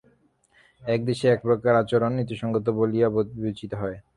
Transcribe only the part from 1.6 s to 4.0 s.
আচরণ নীতিসঙ্গত বলিয়া বিবেচিত হয়।